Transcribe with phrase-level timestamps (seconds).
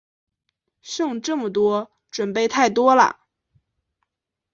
[0.81, 3.19] 剩这么多，準备太多啦